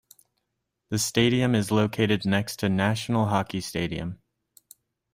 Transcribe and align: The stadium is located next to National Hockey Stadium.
The 0.89 0.97
stadium 0.97 1.53
is 1.53 1.69
located 1.69 2.25
next 2.25 2.57
to 2.61 2.69
National 2.69 3.27
Hockey 3.27 3.61
Stadium. 3.61 4.19